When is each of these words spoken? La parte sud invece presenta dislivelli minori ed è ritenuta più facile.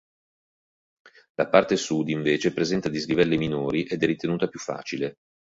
La 1.35 1.47
parte 1.47 1.75
sud 1.75 2.09
invece 2.09 2.53
presenta 2.53 2.89
dislivelli 2.89 3.37
minori 3.37 3.83
ed 3.83 4.01
è 4.01 4.07
ritenuta 4.07 4.47
più 4.47 4.59
facile. 4.59 5.17